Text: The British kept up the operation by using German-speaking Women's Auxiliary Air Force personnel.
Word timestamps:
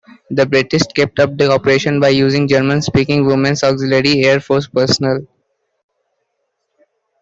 The 0.31 0.47
British 0.47 0.81
kept 0.95 1.19
up 1.19 1.37
the 1.37 1.51
operation 1.51 1.99
by 1.99 2.09
using 2.09 2.47
German-speaking 2.47 3.23
Women's 3.23 3.63
Auxiliary 3.63 4.25
Air 4.25 4.39
Force 4.39 4.65
personnel. 4.65 5.27